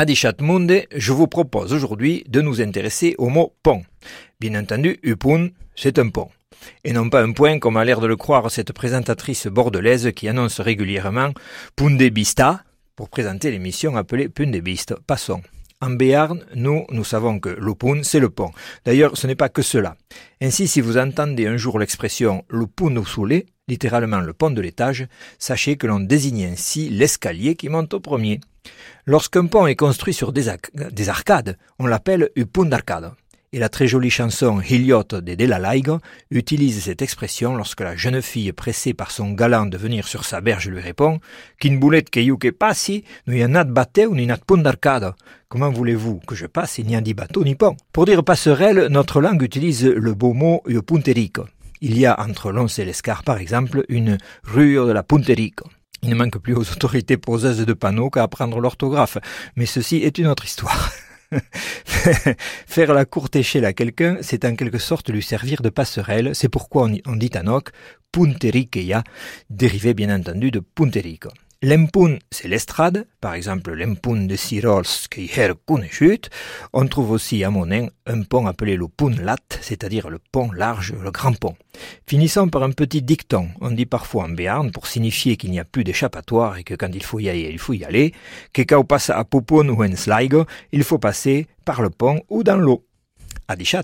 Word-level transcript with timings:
Adichat 0.00 0.34
Munde, 0.40 0.84
je 0.94 1.12
vous 1.12 1.26
propose 1.26 1.72
aujourd'hui 1.72 2.22
de 2.28 2.40
nous 2.40 2.60
intéresser 2.60 3.16
au 3.18 3.30
mot 3.30 3.56
pont. 3.64 3.82
Bien 4.38 4.54
entendu, 4.54 5.00
upun, 5.02 5.48
c'est 5.74 5.98
un 5.98 6.08
pont. 6.10 6.28
Et 6.84 6.92
non 6.92 7.10
pas 7.10 7.20
un 7.20 7.32
point 7.32 7.58
comme 7.58 7.76
a 7.76 7.84
l'air 7.84 7.98
de 7.98 8.06
le 8.06 8.14
croire 8.14 8.48
cette 8.48 8.72
présentatrice 8.72 9.48
bordelaise 9.48 10.12
qui 10.14 10.28
annonce 10.28 10.60
régulièrement 10.60 11.32
Pundebista 11.74 12.62
pour 12.94 13.08
présenter 13.08 13.50
l'émission 13.50 13.96
appelée 13.96 14.28
Pundebist. 14.28 14.94
Passons. 15.04 15.42
En 15.80 15.90
Béarn, 15.90 16.44
nous, 16.54 16.84
nous 16.92 17.02
savons 17.02 17.40
que 17.40 17.48
l'upun, 17.48 18.04
c'est 18.04 18.20
le 18.20 18.30
pont. 18.30 18.52
D'ailleurs, 18.84 19.16
ce 19.16 19.26
n'est 19.26 19.34
pas 19.34 19.48
que 19.48 19.62
cela. 19.62 19.96
Ainsi, 20.40 20.68
si 20.68 20.80
vous 20.80 20.96
entendez 20.96 21.48
un 21.48 21.56
jour 21.56 21.76
l'expression 21.80 22.44
l'upun 22.50 22.94
au 22.94 23.04
soulé, 23.04 23.46
littéralement 23.66 24.20
le 24.20 24.32
pont 24.32 24.52
de 24.52 24.60
l'étage, 24.60 25.08
sachez 25.40 25.76
que 25.76 25.88
l'on 25.88 25.98
désigne 25.98 26.44
ainsi 26.52 26.88
l'escalier 26.88 27.56
qui 27.56 27.68
monte 27.68 27.94
au 27.94 28.00
premier. 28.00 28.38
Lorsqu'un 29.06 29.46
pont 29.46 29.66
est 29.66 29.76
construit 29.76 30.14
sur 30.14 30.32
des, 30.32 30.48
arcades, 31.08 31.56
on 31.78 31.86
l'appelle 31.86 32.30
un 32.36 32.44
pont 32.44 32.64
d'arcade. 32.64 33.12
Et 33.52 33.58
la 33.58 33.70
très 33.70 33.86
jolie 33.86 34.10
chanson 34.10 34.60
Hiliot 34.60 35.04
de 35.10 35.34
Delalaigo 35.34 36.00
utilise 36.30 36.82
cette 36.82 37.00
expression 37.00 37.56
lorsque 37.56 37.80
la 37.80 37.96
jeune 37.96 38.20
fille 38.20 38.52
pressée 38.52 38.92
par 38.92 39.10
son 39.10 39.30
galant 39.30 39.64
de 39.64 39.78
venir 39.78 40.06
sur 40.06 40.26
sa 40.26 40.42
berge 40.42 40.68
lui 40.68 40.80
répond 40.80 41.20
Qu'une 41.58 41.78
boulette 41.78 42.10
que 42.10 42.34
que 42.36 42.50
passi, 42.50 43.04
nous 43.26 43.36
y 43.36 43.42
a 43.42 43.64
de 43.64 44.06
ou 44.06 44.14
ni 44.14 44.26
nat 44.26 44.36
pont 44.46 44.58
d'arcade. 44.58 45.14
Comment 45.48 45.70
voulez-vous 45.70 46.20
que 46.26 46.34
je 46.34 46.44
passe, 46.44 46.76
il 46.76 46.86
n'y 46.86 46.96
a 46.96 47.00
ni 47.00 47.14
bateau 47.14 47.42
ni 47.42 47.54
pont? 47.54 47.78
Pour 47.92 48.04
dire 48.04 48.22
passerelle, 48.22 48.88
notre 48.90 49.22
langue 49.22 49.42
utilise 49.42 49.86
le 49.86 50.12
beau 50.12 50.34
mot 50.34 50.62
punterico. 50.86 51.46
Il 51.80 51.96
y 51.96 52.06
a 52.06 52.20
entre 52.20 52.50
Lons 52.50 52.66
et 52.66 52.84
l'Escar, 52.84 53.22
par 53.22 53.38
exemple, 53.38 53.84
une 53.88 54.18
rue 54.42 54.74
de 54.74 54.90
la 54.90 55.04
Punterico. 55.04 55.68
Il 56.02 56.10
ne 56.10 56.14
manque 56.14 56.38
plus 56.38 56.54
aux 56.54 56.70
autorités 56.70 57.16
poseuses 57.16 57.64
de 57.66 57.72
panneaux 57.72 58.10
qu'à 58.10 58.22
apprendre 58.22 58.60
l'orthographe, 58.60 59.18
mais 59.56 59.66
ceci 59.66 59.96
est 59.96 60.18
une 60.18 60.28
autre 60.28 60.44
histoire. 60.44 60.92
Faire 62.66 62.94
la 62.94 63.04
courte 63.04 63.36
échelle 63.36 63.64
à 63.64 63.72
quelqu'un, 63.72 64.18
c'est 64.22 64.44
en 64.44 64.54
quelque 64.54 64.78
sorte 64.78 65.10
lui 65.10 65.22
servir 65.22 65.60
de 65.60 65.68
passerelle, 65.68 66.34
c'est 66.34 66.48
pourquoi 66.48 66.88
on, 67.06 67.16
dit 67.16 67.30
à 67.34 67.42
Noc 67.42 67.70
dérivé 69.50 69.94
bien 69.94 70.14
entendu 70.14 70.50
de 70.50 70.60
punterico. 70.60 71.28
L'empun, 71.60 72.18
c'est 72.30 72.46
l'estrade, 72.46 73.08
par 73.20 73.34
exemple 73.34 73.72
l'empun 73.72 74.26
de 74.26 74.36
Sirols 74.36 74.84
qui 75.10 75.28
chute. 75.90 76.30
On 76.72 76.86
trouve 76.86 77.10
aussi 77.10 77.42
à 77.42 77.50
Monin 77.50 77.88
un 78.06 78.22
pont 78.22 78.46
appelé 78.46 78.76
le 78.76 78.86
lat, 79.20 79.36
c'est-à-dire 79.60 80.08
le 80.08 80.20
pont 80.30 80.52
large, 80.52 80.94
le 81.02 81.10
grand 81.10 81.36
pont. 81.36 81.56
Finissons 82.06 82.46
par 82.46 82.62
un 82.62 82.70
petit 82.70 83.02
dicton. 83.02 83.48
On 83.60 83.72
dit 83.72 83.86
parfois 83.86 84.26
en 84.26 84.28
béarn 84.28 84.70
pour 84.70 84.86
signifier 84.86 85.36
qu'il 85.36 85.50
n'y 85.50 85.58
a 85.58 85.64
plus 85.64 85.82
d'échappatoire 85.82 86.58
et 86.58 86.62
que 86.62 86.74
quand 86.74 86.94
il 86.94 87.02
faut 87.02 87.18
y 87.18 87.28
aller, 87.28 87.50
il 87.50 87.58
faut 87.58 87.72
y 87.72 87.84
aller, 87.84 88.14
que 88.52 88.62
quand 88.62 88.78
on 88.78 88.84
passe 88.84 89.10
à 89.10 89.24
Popon 89.24 89.68
ou 89.68 89.82
en 89.82 89.96
Sligo, 89.96 90.46
il 90.70 90.84
faut 90.84 90.98
passer 90.98 91.48
par 91.64 91.82
le 91.82 91.90
pont 91.90 92.22
ou 92.28 92.44
dans 92.44 92.56
l'eau. 92.56 92.86
Adichat. 93.48 93.82